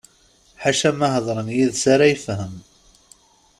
Ḥaca 0.61 0.89
ma 0.97 1.07
hedren 1.15 1.49
yid-s 1.57 1.83
ara 1.93 2.11
yefhem. 2.11 2.53